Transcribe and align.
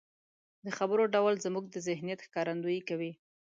د 0.65 0.67
خبرو 0.77 1.03
ډول 1.13 1.33
زموږ 1.45 1.65
د 1.69 1.75
ذهنيت 1.87 2.19
ښکارندويي 2.27 2.81
کوي. 2.89 3.11